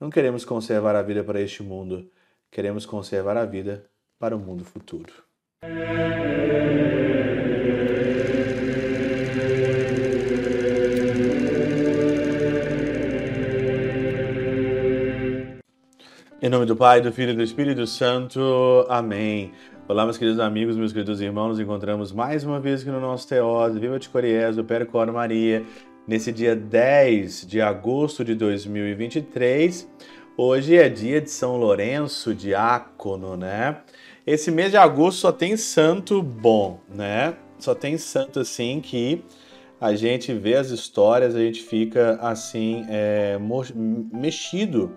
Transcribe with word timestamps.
Não 0.00 0.10
queremos 0.10 0.44
conservar 0.44 0.94
a 0.94 1.02
vida 1.02 1.24
para 1.24 1.40
este 1.40 1.60
mundo, 1.60 2.08
queremos 2.52 2.86
conservar 2.86 3.36
a 3.36 3.44
vida 3.44 3.84
para 4.16 4.36
o 4.36 4.38
mundo 4.38 4.64
futuro. 4.64 5.12
Em 16.40 16.48
nome 16.48 16.64
do 16.64 16.76
Pai, 16.76 17.00
do 17.00 17.10
Filho 17.10 17.32
e 17.32 17.34
do 17.34 17.42
Espírito 17.42 17.84
Santo. 17.84 18.86
Amém. 18.88 19.52
Olá, 19.88 20.04
meus 20.04 20.16
queridos 20.16 20.38
amigos, 20.38 20.76
meus 20.76 20.92
queridos 20.92 21.20
irmãos. 21.20 21.48
Nos 21.48 21.60
encontramos 21.60 22.12
mais 22.12 22.44
uma 22.44 22.60
vez 22.60 22.82
aqui 22.82 22.90
no 22.92 23.00
nosso 23.00 23.26
Teose. 23.26 23.80
Viva 23.80 23.98
de 23.98 24.08
Coriés, 24.08 24.54
do 24.54 24.62
Percor 24.62 25.12
Maria. 25.12 25.66
Nesse 26.08 26.32
dia 26.32 26.56
10 26.56 27.46
de 27.46 27.60
agosto 27.60 28.24
de 28.24 28.34
2023. 28.34 29.86
Hoje 30.38 30.74
é 30.74 30.88
dia 30.88 31.20
de 31.20 31.30
São 31.30 31.58
Lourenço, 31.58 32.34
diácono, 32.34 33.36
né? 33.36 33.82
Esse 34.26 34.50
mês 34.50 34.70
de 34.70 34.78
agosto 34.78 35.18
só 35.18 35.30
tem 35.30 35.54
santo 35.54 36.22
bom, 36.22 36.80
né? 36.88 37.34
Só 37.58 37.74
tem 37.74 37.98
santo 37.98 38.40
assim 38.40 38.80
que 38.80 39.22
a 39.78 39.94
gente 39.94 40.32
vê 40.32 40.54
as 40.54 40.70
histórias, 40.70 41.34
a 41.34 41.40
gente 41.40 41.60
fica 41.62 42.18
assim 42.22 42.86
é, 42.88 43.38
mexido 44.10 44.96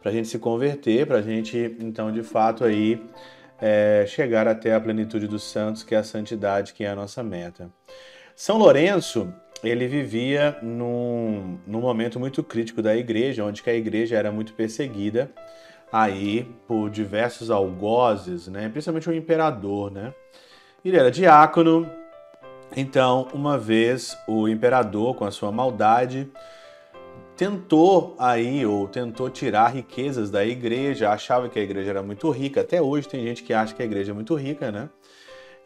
para 0.00 0.10
a 0.10 0.14
gente 0.14 0.26
se 0.26 0.38
converter, 0.38 1.06
para 1.06 1.18
a 1.18 1.22
gente, 1.22 1.76
então, 1.80 2.10
de 2.10 2.22
fato, 2.22 2.64
aí 2.64 2.98
é, 3.60 4.06
chegar 4.08 4.48
até 4.48 4.74
a 4.74 4.80
plenitude 4.80 5.26
dos 5.26 5.42
santos, 5.42 5.82
que 5.82 5.94
é 5.94 5.98
a 5.98 6.02
santidade, 6.02 6.72
que 6.72 6.82
é 6.82 6.88
a 6.88 6.96
nossa 6.96 7.22
meta. 7.22 7.70
São 8.34 8.56
Lourenço, 8.56 9.30
ele 9.62 9.86
vivia 9.86 10.56
num, 10.62 11.58
num 11.66 11.80
momento 11.80 12.20
muito 12.20 12.42
crítico 12.42 12.82
da 12.82 12.96
igreja, 12.96 13.44
onde 13.44 13.62
que 13.62 13.70
a 13.70 13.74
igreja 13.74 14.16
era 14.16 14.30
muito 14.30 14.52
perseguida 14.52 15.30
aí 15.92 16.46
por 16.66 16.90
diversos 16.90 17.50
algozes, 17.50 18.48
né? 18.48 18.68
principalmente 18.68 19.08
o 19.08 19.14
imperador. 19.14 19.90
Né? 19.90 20.12
Ele 20.84 20.96
era 20.96 21.10
diácono, 21.10 21.88
então, 22.74 23.28
uma 23.32 23.56
vez 23.58 24.16
o 24.26 24.48
imperador, 24.48 25.14
com 25.14 25.24
a 25.24 25.30
sua 25.30 25.52
maldade, 25.52 26.30
tentou 27.36 28.16
aí 28.18 28.64
ou 28.64 28.88
tentou 28.88 29.30
tirar 29.30 29.68
riquezas 29.68 30.30
da 30.30 30.44
igreja, 30.44 31.10
achava 31.10 31.48
que 31.48 31.58
a 31.58 31.62
igreja 31.62 31.90
era 31.90 32.02
muito 32.02 32.28
rica. 32.30 32.62
Até 32.62 32.80
hoje 32.80 33.08
tem 33.08 33.22
gente 33.24 33.42
que 33.42 33.52
acha 33.52 33.74
que 33.74 33.82
a 33.82 33.84
igreja 33.84 34.12
é 34.12 34.14
muito 34.14 34.34
rica, 34.34 34.72
né? 34.72 34.88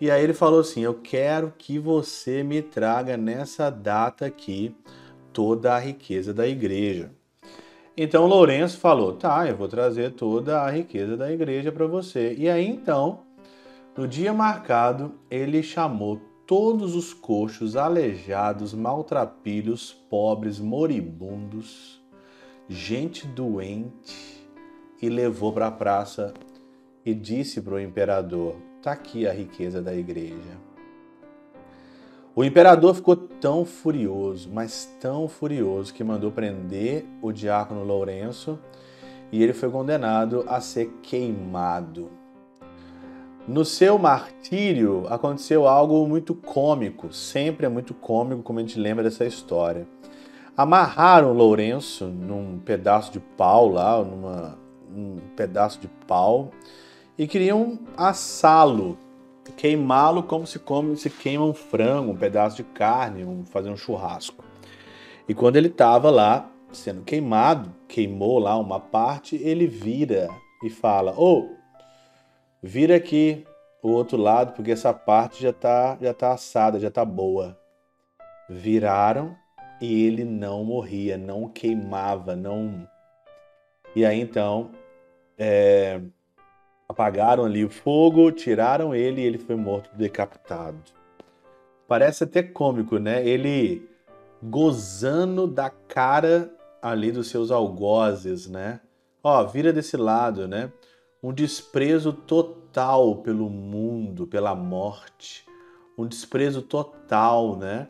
E 0.00 0.10
aí 0.10 0.24
ele 0.24 0.32
falou 0.32 0.60
assim: 0.60 0.82
"Eu 0.82 0.94
quero 0.94 1.52
que 1.58 1.78
você 1.78 2.42
me 2.42 2.62
traga 2.62 3.16
nessa 3.16 3.70
data 3.70 4.26
aqui 4.26 4.74
toda 5.32 5.74
a 5.74 5.78
riqueza 5.78 6.32
da 6.32 6.48
igreja". 6.48 7.10
Então 7.96 8.26
Lourenço 8.26 8.78
falou: 8.78 9.12
"Tá, 9.14 9.46
eu 9.46 9.56
vou 9.56 9.68
trazer 9.68 10.12
toda 10.12 10.62
a 10.62 10.70
riqueza 10.70 11.16
da 11.16 11.30
igreja 11.30 11.70
para 11.70 11.86
você". 11.86 12.34
E 12.38 12.48
aí 12.48 12.66
então, 12.66 13.20
no 13.96 14.08
dia 14.08 14.32
marcado, 14.32 15.14
ele 15.30 15.62
chamou 15.62 16.20
todos 16.46 16.96
os 16.96 17.14
coxos, 17.14 17.76
aleijados, 17.76 18.74
maltrapilhos, 18.74 19.92
pobres, 19.92 20.58
moribundos, 20.58 22.02
gente 22.68 23.26
doente, 23.26 24.48
e 25.00 25.08
levou 25.08 25.52
para 25.52 25.68
a 25.68 25.70
praça 25.70 26.34
e 27.04 27.14
disse 27.14 27.60
para 27.60 27.74
o 27.74 27.80
imperador: 27.80 28.56
Está 28.80 28.92
aqui 28.92 29.28
a 29.28 29.32
riqueza 29.34 29.82
da 29.82 29.94
igreja. 29.94 30.56
O 32.34 32.42
imperador 32.42 32.94
ficou 32.94 33.14
tão 33.14 33.62
furioso, 33.62 34.48
mas 34.50 34.90
tão 34.98 35.28
furioso, 35.28 35.92
que 35.92 36.02
mandou 36.02 36.32
prender 36.32 37.04
o 37.20 37.30
diácono 37.30 37.84
Lourenço 37.84 38.58
e 39.30 39.42
ele 39.42 39.52
foi 39.52 39.68
condenado 39.68 40.46
a 40.48 40.62
ser 40.62 40.86
queimado. 41.02 42.08
No 43.46 43.66
seu 43.66 43.98
martírio 43.98 45.04
aconteceu 45.10 45.68
algo 45.68 46.08
muito 46.08 46.34
cômico, 46.34 47.12
sempre 47.12 47.66
é 47.66 47.68
muito 47.68 47.92
cômico 47.92 48.42
como 48.42 48.60
a 48.60 48.62
gente 48.62 48.80
lembra 48.80 49.04
dessa 49.04 49.26
história. 49.26 49.86
Amarraram 50.56 51.34
Lourenço 51.34 52.06
num 52.06 52.58
pedaço 52.58 53.12
de 53.12 53.20
pau 53.20 53.68
lá, 53.68 54.02
numa, 54.02 54.58
num 54.88 55.18
pedaço 55.36 55.78
de 55.80 55.88
pau, 56.06 56.50
e 57.20 57.26
queriam 57.26 57.78
assá-lo, 57.98 58.96
queimá-lo 59.56 60.22
como 60.22 60.46
se, 60.46 60.58
come, 60.58 60.96
se 60.96 61.10
queima 61.10 61.44
um 61.44 61.52
frango, 61.52 62.12
um 62.12 62.16
pedaço 62.16 62.56
de 62.56 62.64
carne, 62.64 63.24
um, 63.24 63.44
fazer 63.44 63.68
um 63.68 63.76
churrasco. 63.76 64.42
E 65.28 65.34
quando 65.34 65.56
ele 65.56 65.68
estava 65.68 66.08
lá 66.10 66.50
sendo 66.72 67.02
queimado, 67.02 67.74
queimou 67.86 68.38
lá 68.38 68.56
uma 68.56 68.80
parte, 68.80 69.36
ele 69.36 69.66
vira 69.66 70.28
e 70.64 70.70
fala: 70.70 71.12
Ô, 71.12 71.40
oh, 71.40 71.60
Vira 72.62 72.96
aqui 72.96 73.46
o 73.82 73.88
outro 73.88 74.16
lado, 74.16 74.54
porque 74.54 74.70
essa 74.70 74.92
parte 74.92 75.42
já 75.42 75.50
está 75.50 75.98
já 76.00 76.14
tá 76.14 76.32
assada, 76.32 76.80
já 76.80 76.88
está 76.88 77.04
boa. 77.04 77.58
Viraram 78.48 79.36
e 79.78 80.06
ele 80.06 80.24
não 80.24 80.64
morria, 80.64 81.18
não 81.18 81.48
queimava, 81.48 82.34
não. 82.34 82.88
E 83.94 84.06
aí 84.06 84.20
então 84.20 84.70
é... 85.38 86.00
apagaram 86.90 87.44
ali 87.44 87.64
o 87.64 87.70
fogo, 87.70 88.32
tiraram 88.32 88.94
ele 88.94 89.20
e 89.20 89.24
ele 89.24 89.38
foi 89.38 89.56
morto 89.56 89.90
decapitado. 89.96 90.78
Parece 91.86 92.24
até 92.24 92.42
cômico, 92.42 92.98
né? 92.98 93.26
Ele 93.26 93.88
gozando 94.42 95.46
da 95.46 95.70
cara 95.70 96.50
ali 96.80 97.12
dos 97.12 97.28
seus 97.28 97.50
algozes, 97.50 98.48
né? 98.48 98.80
Ó, 99.22 99.44
vira 99.44 99.72
desse 99.72 99.96
lado, 99.96 100.48
né? 100.48 100.70
um 101.22 101.32
desprezo 101.32 102.12
total 102.12 103.16
pelo 103.16 103.50
mundo, 103.50 104.26
pela 104.26 104.54
morte, 104.54 105.44
um 105.96 106.06
desprezo 106.06 106.62
total, 106.62 107.56
né? 107.56 107.88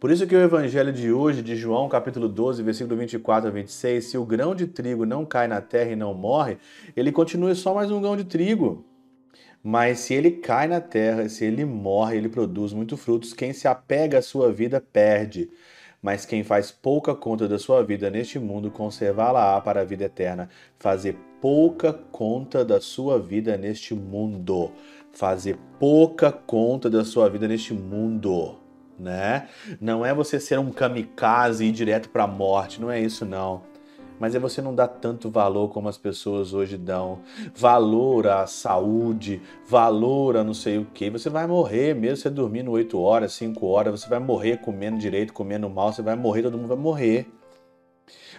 Por 0.00 0.10
isso 0.10 0.26
que 0.26 0.36
o 0.36 0.40
evangelho 0.40 0.92
de 0.92 1.12
hoje, 1.12 1.42
de 1.42 1.56
João, 1.56 1.88
capítulo 1.88 2.28
12, 2.28 2.62
versículo 2.62 2.96
24 2.96 3.48
a 3.48 3.52
26, 3.52 4.04
se 4.04 4.16
o 4.16 4.24
grão 4.24 4.54
de 4.54 4.66
trigo 4.66 5.04
não 5.04 5.24
cai 5.24 5.48
na 5.48 5.60
terra 5.60 5.90
e 5.90 5.96
não 5.96 6.14
morre, 6.14 6.58
ele 6.96 7.10
continua 7.10 7.54
só 7.54 7.74
mais 7.74 7.90
um 7.90 8.00
grão 8.00 8.16
de 8.16 8.24
trigo. 8.24 8.84
Mas 9.62 9.98
se 9.98 10.14
ele 10.14 10.30
cai 10.30 10.68
na 10.68 10.80
terra, 10.80 11.28
se 11.28 11.44
ele 11.44 11.64
morre, 11.64 12.16
ele 12.16 12.28
produz 12.28 12.72
muitos 12.72 13.00
frutos. 13.00 13.32
Quem 13.32 13.52
se 13.52 13.66
apega 13.66 14.18
à 14.18 14.22
sua 14.22 14.52
vida 14.52 14.80
perde 14.80 15.50
mas 16.00 16.24
quem 16.24 16.44
faz 16.44 16.70
pouca 16.70 17.14
conta 17.14 17.48
da 17.48 17.58
sua 17.58 17.82
vida 17.82 18.08
neste 18.08 18.38
mundo, 18.38 18.70
conservá-la-á 18.70 19.60
para 19.60 19.80
a 19.80 19.84
vida 19.84 20.04
eterna. 20.04 20.48
Fazer 20.78 21.16
pouca 21.40 21.92
conta 21.92 22.64
da 22.64 22.80
sua 22.80 23.18
vida 23.18 23.56
neste 23.56 23.94
mundo. 23.94 24.70
Fazer 25.12 25.58
pouca 25.78 26.30
conta 26.30 26.88
da 26.88 27.04
sua 27.04 27.28
vida 27.28 27.48
neste 27.48 27.74
mundo, 27.74 28.56
né? 28.98 29.48
Não 29.80 30.04
é 30.04 30.12
você 30.12 30.40
ser 30.40 30.58
um 30.58 30.70
kamikaze 30.70 31.64
e 31.64 31.68
ir 31.68 31.72
direto 31.72 32.08
para 32.08 32.24
a 32.24 32.28
morte, 32.28 32.80
não 32.80 32.90
é 32.90 33.00
isso 33.00 33.24
não 33.24 33.62
mas 34.18 34.34
é 34.34 34.38
você 34.38 34.60
não 34.60 34.74
dar 34.74 34.88
tanto 34.88 35.30
valor 35.30 35.68
como 35.68 35.88
as 35.88 35.96
pessoas 35.96 36.52
hoje 36.52 36.76
dão. 36.76 37.20
Valor 37.54 38.26
à 38.26 38.46
saúde, 38.46 39.40
valor 39.66 40.36
a 40.36 40.44
não 40.44 40.54
sei 40.54 40.78
o 40.78 40.84
que. 40.84 41.08
Você 41.10 41.30
vai 41.30 41.46
morrer 41.46 41.94
mesmo 41.94 42.16
você 42.16 42.30
dormindo 42.30 42.70
8 42.70 43.00
horas, 43.00 43.32
5 43.34 43.66
horas, 43.66 44.00
você 44.00 44.08
vai 44.08 44.18
morrer 44.18 44.58
comendo 44.58 44.98
direito, 44.98 45.32
comendo 45.32 45.70
mal, 45.70 45.92
você 45.92 46.02
vai 46.02 46.16
morrer, 46.16 46.42
todo 46.42 46.58
mundo 46.58 46.68
vai 46.68 46.76
morrer. 46.76 47.32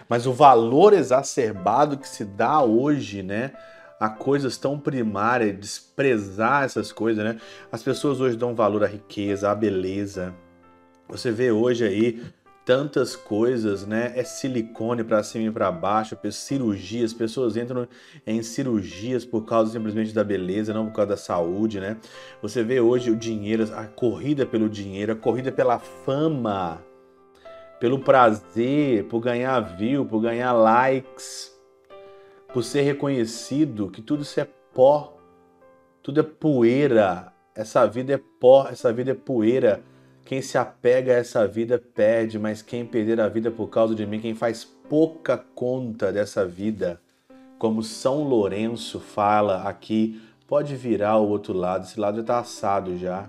Mas 0.08 0.26
o 0.26 0.32
valor 0.32 0.92
exacerbado 0.92 1.96
que 1.96 2.08
se 2.08 2.24
dá 2.24 2.62
hoje, 2.62 3.22
né? 3.22 3.52
a 3.98 4.08
coisas 4.08 4.56
tão 4.56 4.80
primárias, 4.80 5.58
desprezar 5.60 6.64
essas 6.64 6.90
coisas, 6.90 7.22
né? 7.22 7.38
As 7.70 7.82
pessoas 7.82 8.18
hoje 8.18 8.34
dão 8.34 8.54
valor 8.54 8.82
à 8.82 8.86
riqueza, 8.86 9.50
à 9.50 9.54
beleza. 9.54 10.34
Você 11.10 11.32
vê 11.32 11.50
hoje 11.50 11.84
aí 11.84 12.22
tantas 12.64 13.16
coisas, 13.16 13.84
né? 13.84 14.12
É 14.14 14.22
silicone 14.22 15.02
para 15.02 15.22
cima 15.24 15.46
e 15.46 15.50
para 15.50 15.72
baixo, 15.72 16.16
cirurgias, 16.30 17.12
pessoas 17.12 17.56
entram 17.56 17.88
em 18.24 18.42
cirurgias 18.44 19.24
por 19.24 19.44
causa 19.44 19.72
simplesmente 19.72 20.14
da 20.14 20.22
beleza, 20.22 20.72
não 20.72 20.86
por 20.86 20.94
causa 20.94 21.10
da 21.10 21.16
saúde, 21.16 21.80
né? 21.80 21.96
Você 22.40 22.62
vê 22.62 22.80
hoje 22.80 23.10
o 23.10 23.16
dinheiro, 23.16 23.64
a 23.74 23.86
corrida 23.86 24.46
pelo 24.46 24.68
dinheiro, 24.68 25.12
a 25.12 25.16
corrida 25.16 25.50
pela 25.50 25.80
fama, 25.80 26.80
pelo 27.80 27.98
prazer, 27.98 29.04
por 29.06 29.20
ganhar 29.20 29.58
view, 29.60 30.06
por 30.06 30.20
ganhar 30.20 30.52
likes, 30.52 31.52
por 32.52 32.62
ser 32.62 32.82
reconhecido, 32.82 33.90
que 33.90 34.00
tudo 34.00 34.22
isso 34.22 34.38
é 34.38 34.46
pó, 34.72 35.16
tudo 36.04 36.20
é 36.20 36.22
poeira. 36.22 37.32
Essa 37.52 37.84
vida 37.84 38.12
é 38.12 38.20
pó, 38.38 38.68
essa 38.68 38.92
vida 38.92 39.10
é 39.10 39.14
poeira 39.14 39.82
quem 40.24 40.40
se 40.40 40.56
apega 40.56 41.12
a 41.12 41.16
essa 41.16 41.46
vida 41.46 41.78
perde, 41.78 42.38
mas 42.38 42.62
quem 42.62 42.84
perder 42.84 43.20
a 43.20 43.28
vida 43.28 43.50
por 43.50 43.68
causa 43.68 43.94
de 43.94 44.06
mim, 44.06 44.20
quem 44.20 44.34
faz 44.34 44.64
pouca 44.64 45.36
conta 45.36 46.12
dessa 46.12 46.46
vida, 46.46 47.00
como 47.58 47.82
São 47.82 48.22
Lourenço 48.22 49.00
fala 49.00 49.62
aqui, 49.68 50.20
pode 50.46 50.74
virar 50.76 51.18
o 51.18 51.28
outro 51.28 51.52
lado, 51.52 51.84
esse 51.84 51.98
lado 51.98 52.16
já 52.16 52.20
está 52.20 52.38
assado 52.38 52.96
já, 52.96 53.28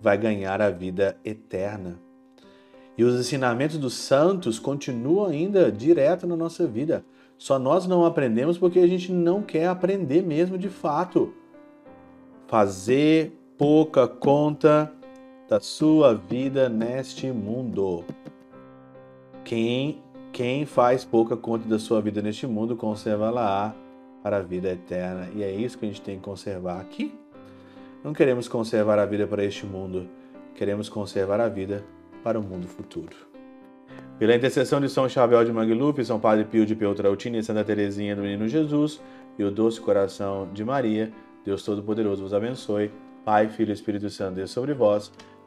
vai 0.00 0.16
ganhar 0.16 0.60
a 0.60 0.70
vida 0.70 1.16
eterna. 1.24 1.98
E 2.96 3.04
os 3.04 3.18
ensinamentos 3.18 3.78
dos 3.78 3.94
santos 3.94 4.58
continuam 4.58 5.26
ainda 5.26 5.70
direto 5.70 6.26
na 6.26 6.36
nossa 6.36 6.66
vida. 6.66 7.04
Só 7.38 7.56
nós 7.56 7.86
não 7.86 8.04
aprendemos 8.04 8.58
porque 8.58 8.80
a 8.80 8.86
gente 8.88 9.12
não 9.12 9.40
quer 9.40 9.68
aprender 9.68 10.20
mesmo 10.22 10.58
de 10.58 10.68
fato. 10.68 11.32
Fazer 12.48 13.38
pouca 13.56 14.08
conta 14.08 14.92
da 15.48 15.58
sua 15.60 16.14
vida 16.14 16.68
neste 16.68 17.32
mundo. 17.32 18.04
Quem, 19.44 20.02
quem 20.30 20.66
faz 20.66 21.06
pouca 21.06 21.36
conta 21.36 21.66
da 21.66 21.78
sua 21.78 22.02
vida 22.02 22.20
neste 22.20 22.46
mundo, 22.46 22.76
conserva 22.76 23.30
lá 23.30 23.74
para 24.22 24.36
a 24.36 24.42
vida 24.42 24.68
eterna. 24.68 25.28
E 25.34 25.42
é 25.42 25.50
isso 25.50 25.78
que 25.78 25.86
a 25.86 25.88
gente 25.88 26.02
tem 26.02 26.18
que 26.18 26.22
conservar 26.22 26.78
aqui. 26.80 27.18
Não 28.04 28.12
queremos 28.12 28.46
conservar 28.46 28.98
a 28.98 29.06
vida 29.06 29.26
para 29.26 29.42
este 29.42 29.64
mundo, 29.64 30.06
queremos 30.54 30.88
conservar 30.88 31.40
a 31.40 31.48
vida 31.48 31.82
para 32.22 32.38
o 32.38 32.42
mundo 32.42 32.68
futuro. 32.68 33.16
Pela 34.18 34.34
intercessão 34.34 34.80
de 34.80 34.88
São 34.88 35.08
Chabel 35.08 35.44
de 35.44 35.52
Mangluf, 35.52 36.04
São 36.04 36.20
Padre 36.20 36.44
Pio 36.44 36.66
de 36.66 36.76
Peltrautina 36.76 37.38
e 37.38 37.42
Santa 37.42 37.64
Teresinha 37.64 38.14
do 38.14 38.22
Menino 38.22 38.46
Jesus 38.46 39.00
e 39.38 39.44
o 39.44 39.50
doce 39.50 39.80
coração 39.80 40.48
de 40.52 40.64
Maria, 40.64 41.10
Deus 41.44 41.62
Todo-Poderoso 41.62 42.22
vos 42.22 42.34
abençoe. 42.34 42.90
Pai, 43.24 43.48
Filho 43.48 43.70
e 43.70 43.74
Espírito 43.74 44.08
Santo, 44.08 44.36
Deus 44.36 44.50
sobre 44.50 44.72
vós 44.72 45.12